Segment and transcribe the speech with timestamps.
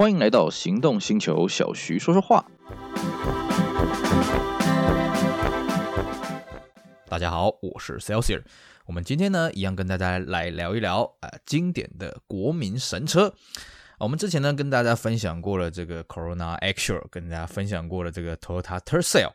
[0.00, 2.42] 欢迎来到行动星球，小徐说说话。
[7.06, 8.40] 大家好，我是 Celsius。
[8.86, 13.34] 我们今天呢，一样跟大家来聊一聊啊、呃，经典的国民神车。
[13.98, 19.32] 我们之前呢，跟大家分享过了这个 Corona Actual，跟大家分享过了这个 Toyota Tercel。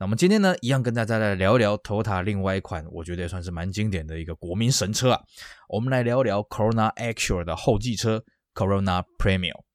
[0.00, 5.20] 那我们今天呢，一样跟大家来聊一聊 Toyota 另外一款，我觉得也算是蛮经典的一个国民神车啊。
[5.68, 9.67] 我们来聊一聊 Corona Actual 的后继车 Corona Premium。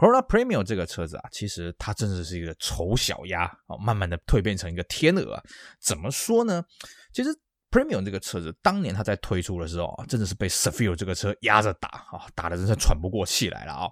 [0.00, 5.38] Corona Premium 这个车子啊，其实它真的是一个丑小鸭啊，慢慢的蜕变成一个天鹅。
[5.78, 6.64] 怎么说呢？
[7.12, 7.30] 其实。
[7.72, 13.88] Premio 这个车子，当年它在推出的时候啊，真的是被 Cefiro 这个车压着打啊，打的真是喘不过气来了啊。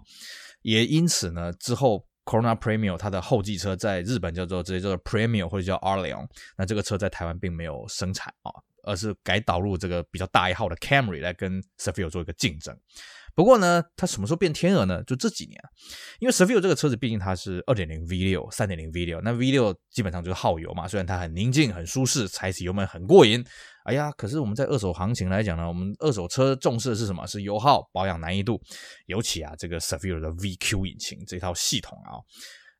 [0.62, 8.50] 也因此呢，之后 Corona Premium 它的后继车在日本叫做直接叫做 Premio 或者叫 Arleon，那这个车在台湾并没有生产啊，
[8.82, 12.76] 而是改导入这个比较大一号的 Camry 来跟 Cefiro 做一个竞争。
[13.38, 15.00] 不过呢，它什么时候变天鹅呢？
[15.04, 15.56] 就这几年，
[16.18, 23.44] 因为 s e v i o 这个车子毕竟它是二点零 V 六、三点零 V 六，那 V 六基本上就是耗油嘛，虽然它很宁静、很舒适，踩起油门很过瘾。
[23.84, 27.24] 哎呀，可是我们在二手行情来讲呢，我们二手车重视的是什么？
[27.28, 28.60] 是油耗、保养难易度，
[29.06, 32.18] 尤其啊，这个 s e v i o 的 VQ 引擎这套系统啊，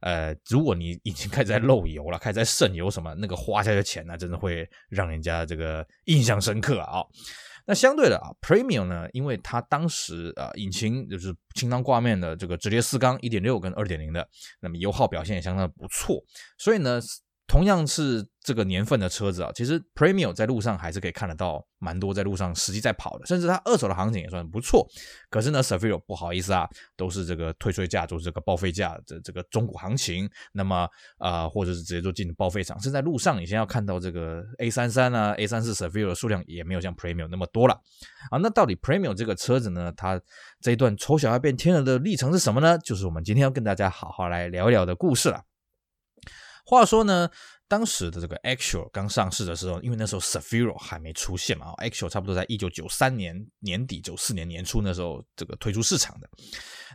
[0.01, 7.05] 呃，如果你引擎开始在漏油了，开始在渗油什么，那个花下去的钱呢，真的会让人家这个印象深刻啊。
[7.69, 14.27] 那相对的啊，premium 呢，因为它当时啊，引擎就是清仓挂面的这个直列四缸一点六跟二点零的，
[14.61, 16.25] 那么油耗表现也相当不错，
[16.57, 16.99] 所以呢。
[17.49, 24.87] 同样是这个年份的车子啊，其实 Premium 在路上还是可以看得到蛮多在路上实际在跑的，甚至它二手的行情也算不错。
[25.31, 30.29] 可是呢，Cefiro 不好意思啊，都是这个退税价，就是这个报废价的这个中古行情。
[30.53, 37.75] 那么啊、或者是直接就进报废厂，甚至在路上你先要看到这个 A 三三啊、A 三四 Cefiro 的数量也没有像 Premium 那么多了
[38.31, 38.37] 啊。
[38.39, 40.21] 那到底 Premium 这个车子呢，它
[40.61, 42.79] 这一段丑小鸭变天鹅的历程是什么呢？
[42.79, 45.48] 就是我们今天要跟大家好好来聊一聊的故事了。
[46.69, 47.31] 话说呢，
[47.67, 56.29] 当时的这个 Actual 刚上市的时候，因为那时候 s a f i r o 还没出现嘛，Actual 差不多在一九九三年年底、九四年年初那时候这个推出市场的。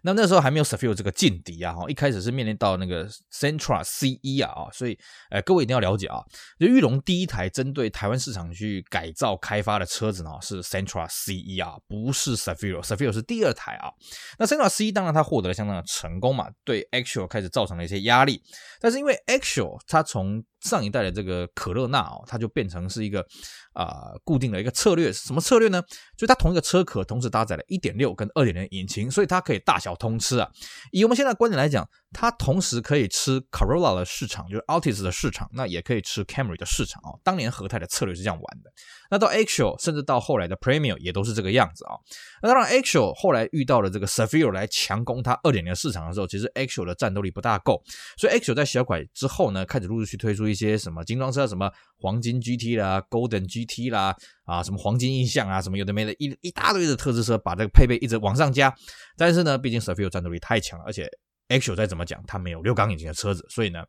[0.04, 4.98] 那那时候还没有 Cefiro 这个劲敌啊，哈，一开始是面临到那个 Sentra CE 啊，所以，
[5.30, 6.22] 呃，各位一定要了解啊，
[6.60, 13.90] 就裕隆第一台针对台湾市场去改造开发的车子呢，是 Sentra CE 啊，不是 Cefiro，Cefiro 是第二台啊。
[14.38, 18.44] 那 Sentra CE 当然它获得了相当的成功嘛，对 Actual 开始造成了一些压力，
[18.80, 23.26] 但是因为 Actual 它从上一代的这个可乐纳哦，它就变成是一个
[23.74, 25.84] 啊、固定的一个策略，什么策略呢？
[26.16, 30.50] 就它同一个车壳同时搭载了1.6跟2.0引擎，所以它可以大小通吃啊。
[30.92, 37.18] 以我们现在观点来讲，它同时可以吃 Corolla 的市场，就是 Altis 的市场，那也可以吃 Camry 的市场啊。
[37.24, 38.72] 当年和泰的策略是这样玩的。
[39.10, 41.94] 那到 Actual 甚至到后来的 Premio 也都是这个样子啊。
[42.42, 47.84] 那当然 Actual 后来遇到了这个 s a f i r o 来强攻它2.0的市场的时候，其实 Actual 的战斗力不大够，
[48.18, 54.16] 所以 Actual 在小改之后呢，开始陆续续推出一些什么精装车，什么黄金 GT 啦、Golden GT t 啦，
[54.46, 58.74] 啊，什么黄金印象啊，什么有的没的一一大堆的特仕车，把这个配备一直往上加。
[59.18, 61.10] 但是呢，毕竟 Sefio 战斗力太强了，而且
[61.50, 63.84] Actual 再怎么讲，它没有六缸引擎的车子，所以呢，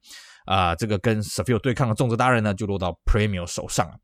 [0.44, 3.94] 啊、这个跟 Sefio 对抗的重责大任呢，就落到 Premium 手上了。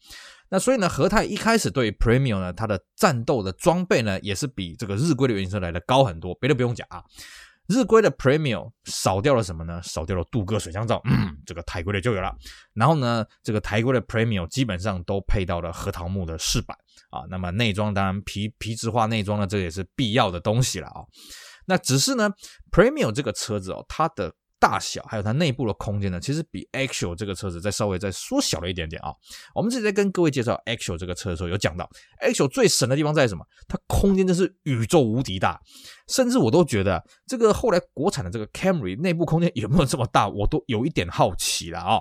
[0.53, 6.34] 那所以呢，和泰一开始对 Premium 呢，它的战斗的装备呢，也是比这个日规的原型车来的高很多。
[6.37, 7.02] 别的不用讲啊，
[7.70, 9.81] 日规的 Premium 少掉了什么呢？
[9.84, 12.34] 少掉了镀铬水箱罩，嗯，这个台规的就有了。
[12.75, 16.76] 然后呢，这个台规的 Premium 基本上都配到了核桃木的饰板
[17.10, 17.22] 啊。
[17.31, 21.06] 那么内装当然皮皮质化内装呢，这也是必要的东西了啊。
[21.66, 22.28] 那只是呢
[22.72, 29.10] ，Premium 这个车子哦，它的大小还有它内部的空间呢，其实比 Actual 这个车子再稍微再缩小了一点点啊。
[29.54, 31.88] 我们之前在跟各位介绍 Actual 这个车的时候，有讲到
[32.22, 33.44] Actual 最神的地方在什么？
[33.66, 35.59] 它空间真是宇宙无敌大，
[36.09, 41.99] 甚至我都觉得这个后来国产的这个 Camry 内部空间有没有这么大，我都有一点好奇了啊。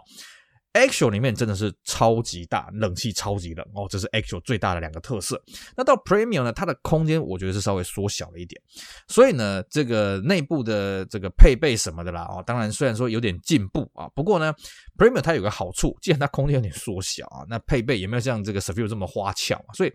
[0.74, 5.42] Actual 里面真的是超级大，冷气超级冷哦，这是 Actual 最大的两个特色。
[5.76, 8.62] 那到 Premium 呢，它的空间我觉得是稍微缩小了一点，
[9.08, 14.54] 所以呢，这个内部的这个配备什么的啦，哦，当然虽然说有点进步啊，不过呢
[14.96, 19.92] ，Premium 它有个好处，既然它空间有点缩小啊，那配备也没有像这个 Cefiro 这么花俏啊，所以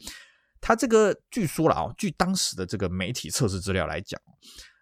[0.61, 4.21] 它这个据说了啊，据当时的这个媒体测试资料来讲。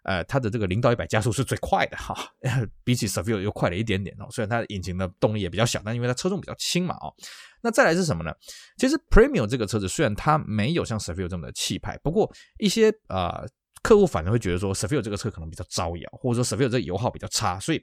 [0.03, 2.15] 呃，它的这个零到一百加速是最快的哈，
[2.83, 4.27] 比起 Cefiro 又快了一点点哦。
[4.29, 7.13] 虽然它的引擎的动力也比较小，但因为它车重比较轻嘛哦。
[7.61, 8.33] 那再来是什么呢？
[8.77, 12.29] 其实 Premium 这个车子虽然它没有像 Cefiro 这么的气派，不过
[12.59, 13.47] 一些呃
[13.81, 17.81] 客户反而会觉得说 Cefiro 这个车可能比较招摇，或者说 Cefiro 这个油耗比较差，所以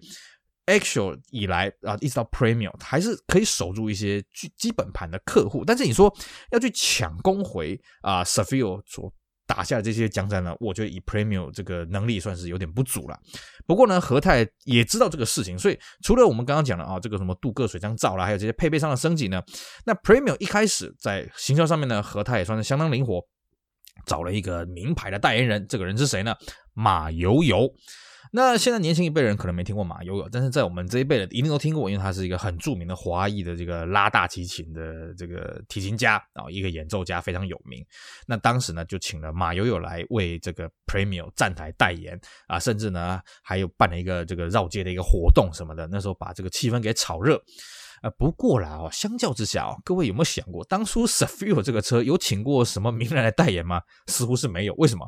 [0.66, 5.64] Actual 以来啊、一直到 Premium 还是可以守住一些基基本盘的客户。
[5.64, 6.14] 但是你说
[6.52, 9.12] 要去抢攻回啊 Cefiro 所
[9.50, 13.18] 打下这些江山呢，我觉得以 Premium 这个能力算是有点不足了。
[13.66, 19.42] 不过呢，和泰也知道这个事情，所以除了我们刚刚讲的啊，这个什么镀铬水箱罩啦，还有这些配备上的升级呢，
[19.84, 23.20] 那 Premium 一开始在行销上面呢，和泰也算是相当灵活，
[24.06, 26.32] 找了一个名牌的代言人，这个人是谁呢？
[26.72, 27.68] 马游游。
[28.32, 37.84] 那现在年轻一辈人可能没听过马友友，但是在我们这一辈的一定都听过，因为他是一个很著名的华裔的这个拉大提琴的这个提琴家啊，一个演奏家非常有名。
[38.26, 47.42] 那当时呢就请了马友友来为这个 Premium 站台代言啊，甚至呢还有办了一个这个绕街的一个活动什么的，那时候把这个气氛给炒热。
[48.00, 53.82] 啊，不过啦哦，相较之下哦，各位有没有想过，当初 s a f i r o 这个车有请过什么名人来代言吗？
[54.06, 55.06] 似乎是没有，为什么？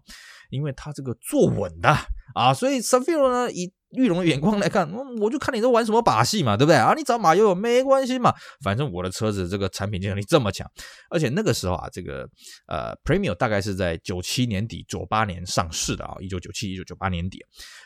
[0.50, 1.88] 因为他这个坐稳的
[2.34, 4.90] 啊，所以 s a f i r o 呢，以玉龙的眼光来看，
[5.20, 6.92] 我就看你在玩什么把戏嘛，对不对啊？
[6.94, 10.70] 你找马友友没关系嘛，反正我的车子这个产品竞争力这么强，
[11.10, 12.28] 而且那个时候啊，这个
[12.66, 17.38] 呃 Premio 大概是在九七年底九八年上市的啊，一九九七一九九八年底，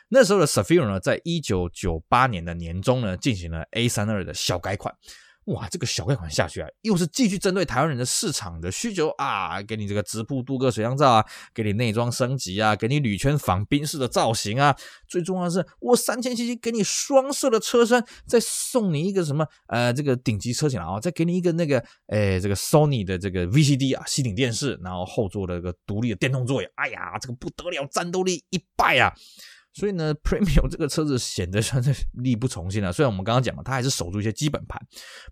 [0.08, 4.94] 那时候的 Cefiro 呢，在一九九八年的年中呢，进行了 A 三二的小改款。
[5.46, 11.24] 哇，这个小改款下去啊，又是继续针对台湾人的市场的需求啊，给你这个直瀑镀铬水箱罩啊，
[11.54, 14.76] 给你内装升级啊，给你铝圈仿宾士的造型啊，
[15.06, 29.14] 最重要的是我三千 cc 给你双色的车身，再送你一个什么呃这个顶级车型啊，再给你一个那个诶这个 Sony 的这个 VCD 啊吸顶电视，然后后座的一个独立的电动座椅，哎呀，这个不得了，战斗力一败啊！
[29.76, 32.90] 所以呢， Premium 这个车子显得算是力不从心了。
[32.90, 34.80] 虽然我们刚刚讲了，它还是守住一些基本盘，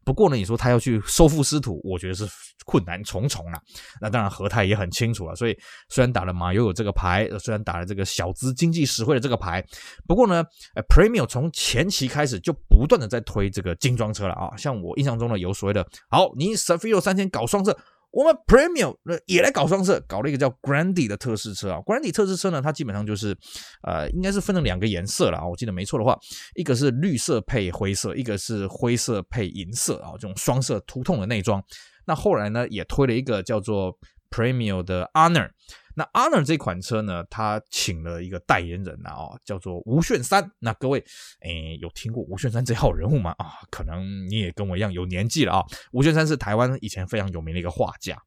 [0.04, 2.28] 不过呢，你说它要去收复失土，我觉得是
[2.66, 3.58] 困难重重了。
[4.00, 5.34] 那当然，和泰也很清楚了。
[5.34, 5.58] 所以
[5.88, 9.64] 虽然打了马友友这个牌，虽然打了这个小资经济实惠的这个牌，
[10.06, 10.44] 不过呢
[10.88, 14.54] ，Premium 从前期开始就不断的在推这个精装车了啊。
[14.56, 17.78] 像我印象中呢，有所谓的，好，你 Cefiro 三千搞双色。
[18.14, 18.96] 我们 Premium
[19.26, 21.78] 也来搞双色，搞了一个叫 Grandi 的特试车啊。
[21.80, 23.36] Grandi 特试车呢，它基本上就是，
[23.82, 25.44] 呃，应该是分成两个颜色了啊。
[25.44, 26.16] 我记得没错的话，
[26.54, 31.60] 一个是绿色配灰色，一个是灰色配银色啊，这种双色突痛的内装。
[32.06, 33.98] 那后来呢，也推了一个叫做
[34.30, 35.50] Premium 的 Honor。
[35.94, 40.50] 那 Honor 这款车呢，它请了一个代言人啊，哦，叫做吴炫三。
[40.58, 41.04] 那各位，
[41.42, 43.34] 诶，有听过吴炫三这号人物吗？
[43.38, 45.64] 啊，可能你也跟我一样有年纪了啊。
[45.92, 48.20] 吴炫三是台湾以前非常有名的一个画家。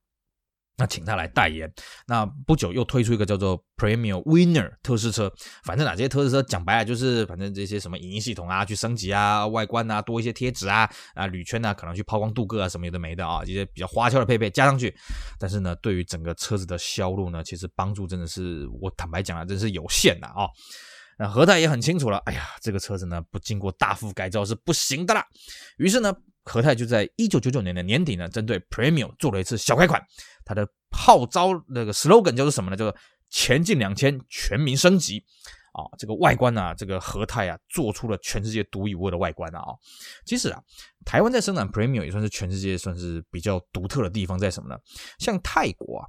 [0.78, 1.68] 那请他来代言，
[2.06, 5.32] 那不久又推出一个叫做 Premium Winner 特试车，
[5.64, 14.96] 反正哪这些特试车讲白了就是，反正这些什么影音系统啊去升级啊，外观啊多一些贴纸啊，啊铝圈啊可能去抛光镀铬啊什么有的没的啊，这些比较花俏的配备加上去，
[15.40, 20.48] 但是呢，对于整个车子的销路呢，其实帮助真的是我坦白讲啊，真是有限的啊。
[21.18, 25.26] 那和泰也很清楚了，哎呀，这个车子呢不经过大幅改造是不行的啦，
[25.78, 26.16] 于是呢。
[26.50, 30.02] 和泰就在一九九九年的年底呢，针对 Premium 做了一次小改款，
[30.46, 32.78] 它的号召那个 slogan 叫做什么呢？
[32.78, 32.98] 叫做
[33.30, 35.22] 前进两千，全民升级。
[35.74, 39.62] 啊，这个外观啊，这个和泰啊，做出了全世界独一无二的外观啊！
[40.26, 40.60] 其实啊，
[41.06, 44.80] 台湾在生产 Premium 也算是全世界算是比较独特的地方在什么呢？
[45.20, 46.08] 像泰国啊，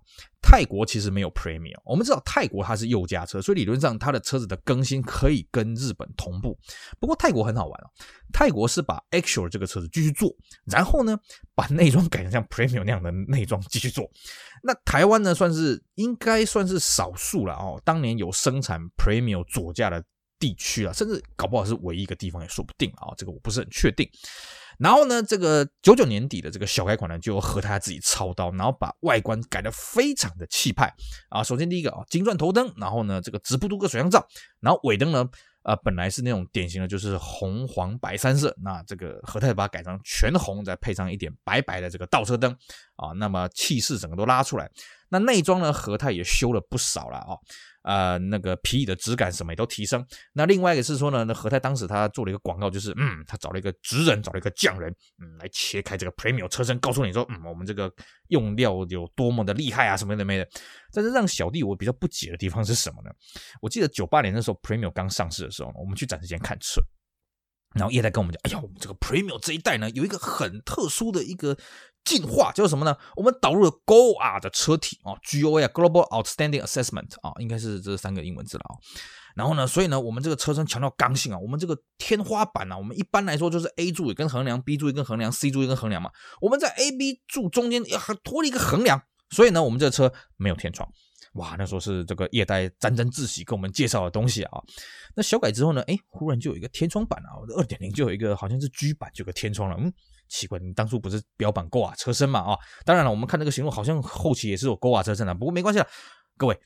[0.51, 1.79] 泰国其实没有 Premium。
[1.85, 6.59] 我们知道泰国它是右驾车，所以理论上它的车子的更新可以跟日本同步。
[6.99, 7.87] 不过泰国很好玩哦，
[8.33, 10.35] 泰国是把 Actual 这个车子继续做，
[10.65, 11.19] 然后呢，
[11.55, 14.11] 把内装改成像 Premium 那样的内装继续做。
[14.63, 17.79] 那台湾呢，算是应该算是少数了哦。
[17.85, 20.03] 当年有生产 Premium 左驾的
[20.39, 23.13] 地区啊，甚至搞不好是唯一一个地方也说不定啊。
[23.17, 24.09] 这个我不是很确定。
[24.79, 30.93] 然后呢，这个九九年底的这个小改款呢，就和他自己操刀，然后把外观改得非常的气派
[31.31, 31.43] 啊。
[31.43, 34.27] 首先第一个啊，金钻头灯，然后呢，这个直瀑镀铬水箱罩，
[34.61, 35.29] 然后尾灯呢。
[35.63, 38.57] 啊、呃，本来是那种典型的，就是红黄白三色。
[38.63, 42.51] 那这个和泰把它改成全红，再配上一点白白的这个倒车灯
[42.97, 44.71] 啊，那么气势整个都拉出来。
[45.11, 47.37] 那内装呢，和泰也修了不少了啊。
[47.83, 50.05] 呃，那个皮椅的质感什么也都提升。
[50.35, 57.91] 那另外一个是说呢，那和泰当时他做了一个广告，就是嗯，他找了一个职人，找了一个匠人，嗯，来切开这个 Premium 车身，告诉你说，嗯，我们这个
[58.27, 60.47] 用料有多么的厉害啊，什么的没的。
[60.93, 63.11] 但是让小弟我比较不解的地方是什么呢？
[63.63, 66.83] 我记得九八年的时候 Premium 刚上市的时候，我们去展示间看车。
[67.75, 71.57] 然后业代跟我们讲，哎呀，我们这个 Premium 这一代呢，有一个很特殊的一个
[72.09, 72.97] 进化，叫什么呢？
[73.17, 78.73] 我们导入了 GOA 的车体啊，GOA Global Outstanding Assessment 啊，应该是这三个英文字了啊。
[79.35, 86.11] 然后呢，所以呢，我们这个车身强调刚性啊，我们这个天花板啊，我们一般来说就是 A 柱也跟横梁，B 柱也跟横梁，C 柱也跟横梁嘛。
[86.41, 90.89] 我们在 A、B 柱中间要拖了一个横梁，所以呢，我们这个车没有天窗。
[91.35, 94.59] 哇，那时候是这个业代沾沾自喜跟我们介绍的东西啊。
[95.15, 99.77] 那小改之后呢，哎，忽然就有一个天窗版啊，二点零就有一个好像是 G 版就有个天窗了。
[99.79, 99.93] 嗯，
[100.29, 102.41] 奇怪，你当初不是标榜 GOA 车身嘛？
[102.41, 105.87] 啊，当然了，我们看这个形容好像后期也是有 GOA 车身的，不过没关系了。
[106.37, 106.59] 各位。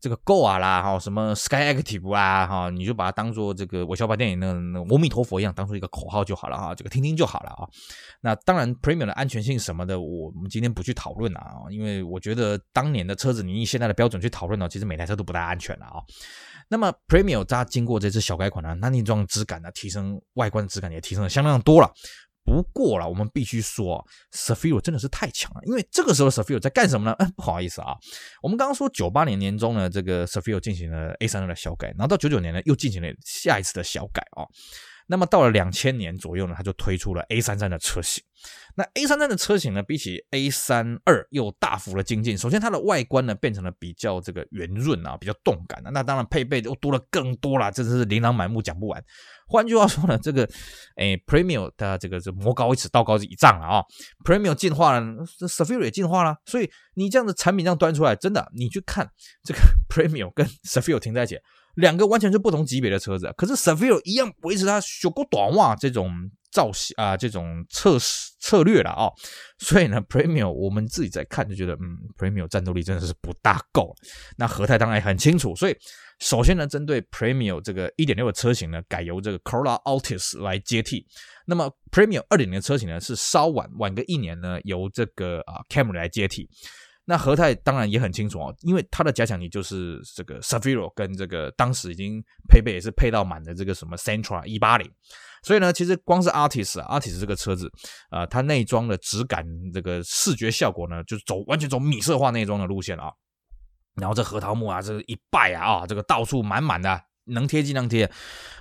[0.00, 7.64] 这个 Go 啊啦，哈，什么 Sky Active 啊，哈，你就把它当做这个韦小宝电影的那阿弥陀佛一样，当做一个口号就好了哈，这个听听就好了啊。
[8.20, 16.02] 那当然，Premium 的安全性什么的，我们今天不去讨论了啊，因为我觉得当年的车子，你以现在的标准去讨论呢，其实每台车都不太安全了啊。
[16.68, 21.90] 那么 Premium 它经过这次小改款呢，那内装质感呢，提升外观的质感也提升了相当多了。
[22.44, 25.60] 不过了，我们必须说 s a f i r o 真的是太强了。
[25.64, 27.16] 因为这个时候 s a f i r o 在干什么呢？
[27.18, 27.96] 哎，不好意思啊，
[28.42, 34.44] 我们刚刚说九八年年中呢，这个 s a f i r o 进行了 A 三六的小改，然后到九九年呢，又进行了下一次的小改啊。
[35.06, 38.22] 那么到了两千年左右呢，它就推出了 A 三三的车型。
[38.76, 42.36] 那 A 三三的车型呢，比起 A 三二又大幅的精进。
[42.36, 45.90] 首先，它的外观呢变成了比较这个圆润啊，比较动感的。
[45.92, 49.02] 那当然配备又多了更多了，真是琳琅满目，讲不完。
[49.46, 50.48] 换句话说呢，这个
[50.96, 53.82] 诶，Premium 的这个是魔高一尺，道高一丈了啊。
[54.24, 55.00] ，Premium 进化了
[55.48, 56.36] ，Cefiro 也进化了。
[56.44, 59.08] 所以你这样的产品这样端出来，真的，你去看
[59.42, 61.38] 这个 Premium 跟 Cefiro 停在一起，
[61.76, 63.32] 两个完全是不同级别的车子。
[63.36, 66.30] 可是 s e v i r o 一样维持它小狗短袜这种。
[66.54, 69.12] 造型啊，这种测试策略了啊、哦，
[69.58, 73.92] 所以呢，Premium 我们自己在看就觉得，嗯，Premium 战斗力真的是不大够。
[74.36, 75.76] 那和泰当然也很清楚，所以
[76.20, 81.04] 首先呢，针对 Premium 这个1.6的车型呢，改由这个 Corolla Altis 来接替。
[81.44, 86.48] 那么 Premium 2.0的车型呢，是稍晚晚个一年呢，由这个啊 Camry 来接替。
[87.06, 94.90] 那和泰当然也很清楚哦，因为它的加强力就是这个 safiro 跟这个当时已经配备也是配到满的这个什么 Sentra 180。
[95.42, 97.70] 所以呢，其实光是 Artist、啊 Artist 这个车子
[98.08, 103.12] 啊、呃，它内装的质感，这个视觉效果呢，就是走完全走米色化内装的路线啊。
[103.96, 106.98] 然后这核桃木啊，这一拜啊，啊，这个到处满满的。
[107.26, 108.10] 能贴尽量贴。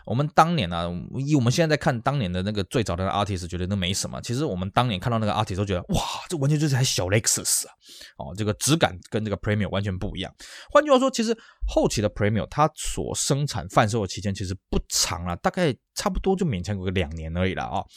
[0.05, 0.89] 我们当年呢、啊，
[1.20, 4.22] 以我们现在在看当年的那个最早的 artist，觉得那没什么。
[4.22, 7.72] 其实我们当年看到那个 artist 都觉得，哇，这完全就是台小 Lexus 啊！
[8.17, 10.34] 哦，这个质感跟这个 Premium 完全不一样。
[10.70, 17.88] 换句话说，其实后期的 Premium 它所生产贩售的期间其实不长了，大概差不多就勉强有个两年而已了啊、哦。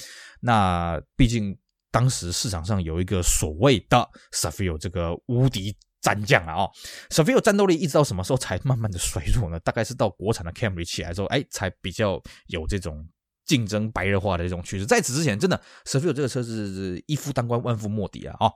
[0.40, 1.58] 那毕竟
[1.90, 5.76] 当时市场上有一个所谓的 s a f i r 这个无敌。
[6.00, 6.71] 战将了，哦。
[7.11, 9.59] s o v i e 战斗力一直到什么时候才慢慢的衰弱呢？
[9.61, 13.07] 大概是到国产的 Camry 起来之后，哎，才比较有这种
[13.45, 14.87] 竞争白热化的这种趋势。
[14.87, 18.53] 在此之前，真的 Cefiro 这个车是一夫当关，万夫莫敌啊，哦。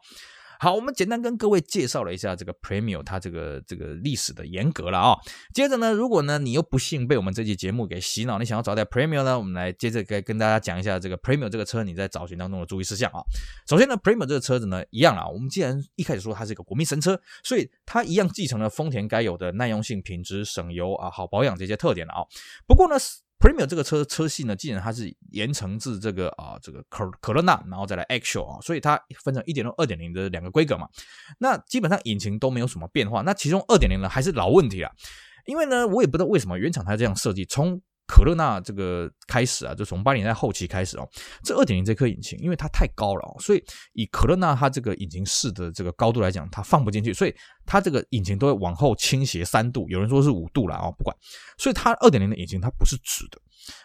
[0.62, 5.16] 好，我们简单跟各位介绍了一下这个 Premio 它这个这个历史的严格了啊、
[5.54, 13.22] 接着呢，如果呢你又不幸被我们这期节目给洗脑，你想要找台 Premio 呢，我们来接着跟跟大家讲一下这个 Premio 这个车你在找寻当中的注意事项啊。
[13.66, 22.20] 首先呢，Premio 这个车子呢一样啊，我们既然一开始说它是一个国民神车，所以它一样继承了丰田该有的耐用性、品质、省油啊、好保养这些特点了啊。
[22.66, 22.96] 不过呢。
[23.40, 30.86] Premium 这个车车系呢，既然它是延承自这个啊这个可可乐纳，然后再来 Actual 啊，所以它分成一点六、二点零的两个规格嘛。
[31.38, 33.22] 那基本上引擎都没有什么变化。
[33.22, 34.92] 那其中二点零呢还是老问题啊，
[35.46, 41.08] 因为呢我也不知道为什么原厂它这样设计，从可乐纳这个开始啊，就从八零年代后期开始哦，
[41.44, 47.32] 这二点零这颗引擎，因为它太高了哦，所以以可乐纳它这个引擎室的这个高度来讲，它放不进去，所以
[47.64, 51.16] 它这个引擎都会往后倾斜三度，有人说是五度了啊，不管，
[51.56, 53.40] 所以它二点零的引擎它不是直的。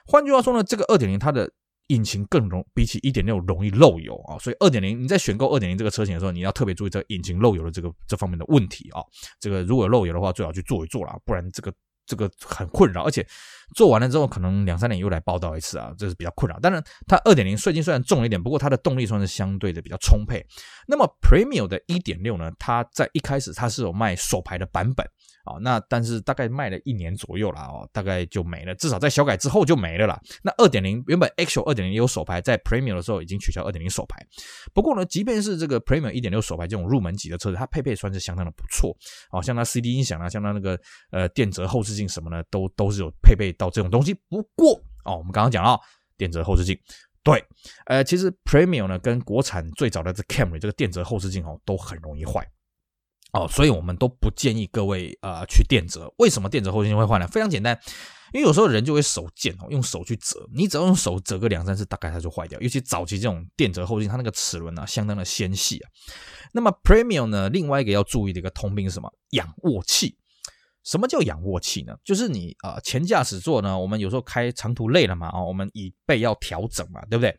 [0.08, 1.48] 换句话说呢，这个二点零它的
[1.88, 9.04] 引擎更容比起一点六容易漏油啊，所以二点零你在选购二点零这个车型的时候，你要特别注意这个引擎漏油的这个这方面的问题啊。
[9.40, 11.72] 这个如果漏油的话，最好去做一做啦，不然这个。
[12.08, 13.28] 这个很困扰，而且
[13.74, 16.60] 做完了之后，可能两三年又来报道一次啊，这是比较困扰。
[16.60, 20.46] 当然，它二点零税金虽然重了一点，不过它的动力算是相对的比较充沛。
[20.88, 25.06] 那么 Premium 的一点六呢，它在一开始它是有卖手排的版本。
[25.46, 30.20] 啊，那但是大概卖了一年左右了哦，大概就没了，至少在小改之后就没了啦。
[30.42, 34.26] 那二点零原本 Axial 二点零也有手排，在 Premium 的时候已经取消二点零手排。
[34.74, 38.98] 不过呢，即便是这个 Premium 一点六手排这种入门级的车子，它配备算是相当的不错。
[39.30, 40.76] 哦像它 CD 音响啊，像它那个
[41.12, 44.14] 呃电折后视镜什么的，都都是有配备到这种东西。
[44.30, 45.80] 不过哦，我们刚刚讲了
[46.18, 46.78] 电折后视镜，
[47.24, 47.44] 对，
[47.86, 52.48] 呃，其实 Premium 呢跟国产最早的这 Camry 这个电折后视镜哦都很容易坏。
[53.34, 56.10] 哦，所以我们都不建议各位呃去电折。
[56.20, 57.28] 为什么电折后视镜会坏呢？
[57.28, 57.78] 非常简单，
[58.32, 62.58] 因为有时候人就会手贱哦，用手去折，你只要用手折个两三次，大概它就坏掉。
[62.62, 65.90] 尤其早期这种电折后视镜，它那个齿轮啊相当的纤细啊。
[66.54, 69.12] 那么 Premium 呢，另外一个要注意的一个通病是什么？
[69.32, 70.18] 仰卧器。
[70.86, 71.94] 什么叫仰卧器呢？
[72.04, 77.36] 就是你啊、前驾驶座呢，我们有时候开长途累了嘛啊、哦，我们椅背要调整嘛，对不对？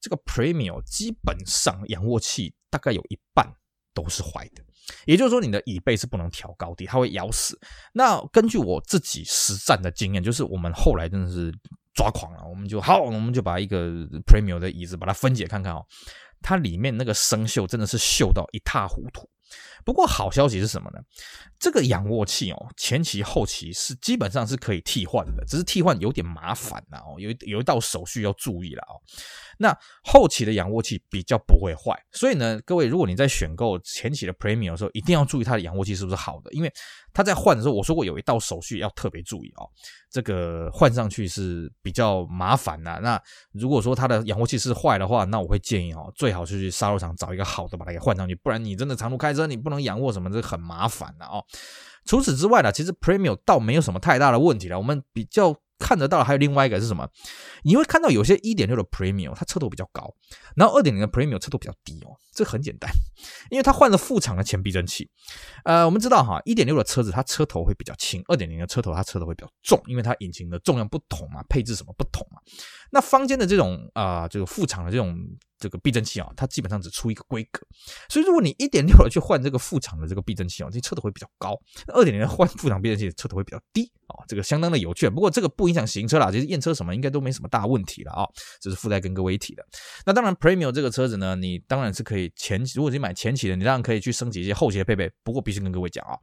[0.00, 3.48] 这个 Premium 基本上仰卧器大概有一半
[3.94, 4.62] 都是坏的。
[5.06, 7.56] 也就是说，你的椅背是不能调高低，它会咬死。
[7.92, 11.54] 那根据我自己实战的经验，就是我们后来真的是
[11.94, 13.92] 抓狂了，我们就好，我们就把一个
[14.26, 15.86] Premium 的椅子把它分解看看哦，
[16.42, 19.30] 它里面那个生锈真的是锈到一塌糊涂。
[19.84, 21.00] 不过好消息是什么呢？
[21.58, 29.00] 这个仰卧器哦，前期后期是基本上是可以替换的，只是替换有点麻烦呐哦，有有一道手续要注意了哦。
[29.62, 36.72] 那后期的仰卧器比较不会坏，所以呢，各位如果你在选购前期的 Premium 的时候，一定要注意它的仰卧器是不是好的，因为
[37.14, 39.70] 它在换的时候，我说过有一道手续要特别注意哦。
[40.10, 43.00] 这个换上去是比较麻烦的。
[43.00, 43.18] 那
[43.52, 51.42] 如果说它的仰卧器是坏的话，那我会建议哦，最好是去沙漏厂找一个好的把它给换上去，不然你真的长途开车你不能仰卧什么，这很麻烦的哦。
[52.04, 55.56] 除此之外呢，其实 Premium 倒没有什么太大的问题了，我们比较。
[55.82, 57.08] 看得到还有另外一个是什么？
[57.64, 60.14] 你会看到有些一点六的 Premium 它车头比较高，
[60.54, 62.14] 然后二点零的 Premium 车头比较低哦。
[62.32, 62.90] 这很简单，
[63.50, 65.10] 因为它换了副厂的前避震器。
[65.64, 72.40] 呃，我们知道哈，一点六的车子它车头会比较轻，二点零的车头它车头会比较重，因为它引擎的重量不同嘛，配置什么不同嘛。
[72.92, 75.18] 那坊间的这种啊，这个副厂的这种。
[75.62, 77.64] 这个避震器啊，它基本上只出一个规格，
[78.08, 81.52] 所以如果你一点六的去换这个副厂的这个避震器啊，这车头会比较高；
[81.94, 85.08] 二点零的换副厂避震器，车头会比较低啊，这个相当的有趣。
[85.08, 88.26] 不过这个不影响行车啦，其实验车什么应该都没什么大问题了啊，
[88.60, 89.64] 这是附带跟各位一提的。
[90.04, 95.08] 那当然，Premium 这个车子呢，你当然是可以前期，如果你买前期的，你当然可以去升级一些后期的配备。
[95.22, 96.18] 不过必须跟各位讲啊。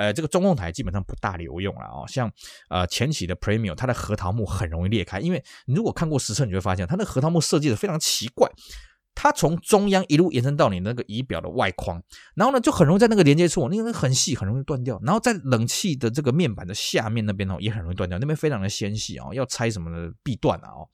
[0.00, 2.32] 呃，这个中控台基本上不大留用了、哦，像
[2.70, 8.50] 呃前期的 Premium，它的核桃木很容易裂开，因为你如果看过实车，你会发现它那核桃木设计的非常奇怪，
[9.14, 12.02] 它从中央一路延伸到你那个仪表的外框，
[12.34, 20.88] 然后呢就很容易在那个连接处，那个很细，很容易断掉，然后在冷气的这个面板的下面那边哦，也很容易断掉，那边非常的纤细哦，要拆什么的必断啊哦，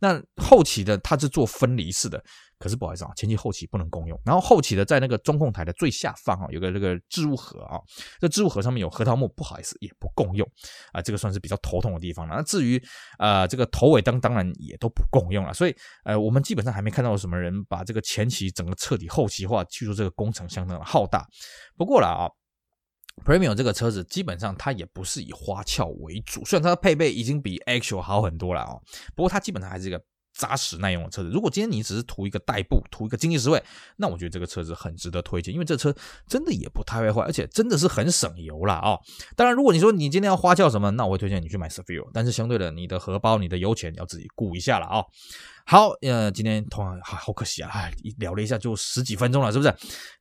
[0.00, 2.20] 那后期的它是做分离式的。
[2.60, 4.20] 可是不好意思啊，前期后期不能共用。
[4.22, 7.80] 然后后期的在那个中控台的最下方啊，有个这个置物盒啊，
[8.20, 10.46] 这置物盒上面有核桃木，不好意思也不共用
[10.92, 12.36] 啊，这个算是比较头痛的地方了。
[12.36, 12.80] 那至于
[13.16, 15.54] 啊，这个头尾灯当然也都不共用了。
[15.54, 15.74] 所以
[16.04, 21.26] 呃，我们基本上还没看到什么人把这个前期整个彻底后期化，据说这个工程相当的浩大。
[21.78, 22.28] 不过了啊
[23.24, 28.76] ，Premium 这个车子基本上它也不是以花俏为主，虽然它的配备已经比 Actual 好很多了啊，
[29.16, 29.98] 不过它基本上还是一个。
[30.40, 33.62] 扎实耐用的车子，如果今天你只是图一个代步，图一个经济实惠，
[33.96, 35.94] 那我觉得这个车子很值得推荐，因为这车
[36.26, 38.98] 真的也不太会坏，而且真的是很省油了啊、
[39.36, 45.04] 当然，如果你说你今天要花俏什么，那我会推荐你去买 Savio，但是相对的，你的荷包、你的油钱要自己顾一下了啊、
[45.66, 49.74] 好，呃，今天同样好，好可惜啊，哎，聊了一下就十几分钟了，是不是？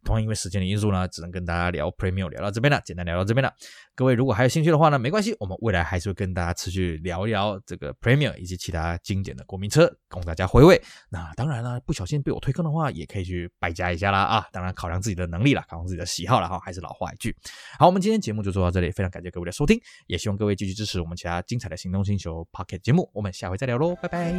[0.04, 3.54] 同样因为时间的因素呢，只能跟大家聊 Premium 聊到这边了，简单聊到这边了。
[4.00, 10.82] 各位如果还有兴趣的话呢，没关系，我们未来还是会跟大家持续聊一聊这个 Premier 以及其他经典的国民车，供大家回味。
[11.10, 14.48] 那当然了，不小心被我推坑的话，也可以去败家一下啦啊！
[14.54, 17.36] 当然考量自己的能力了，考量自己的喜好了哈，还是老话一句。
[17.78, 24.34] 好，我们今天节目就做到这里，非常感谢各位的收听，也希望各位继续支持我们其他精彩的行动星球 Pocket 节目，我们下回再聊喽，拜拜。